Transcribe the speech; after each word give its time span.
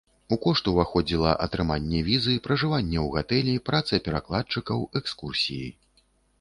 У 0.35 0.37
кошт 0.43 0.69
уваходзіла 0.69 1.33
атрыманне 1.47 2.01
візы, 2.09 2.33
пражыванне 2.49 2.99
ў 3.05 3.13
гатэлі, 3.19 3.63
праца 3.69 4.03
перакладчыкаў, 4.11 4.77
экскурсіі. 5.03 5.67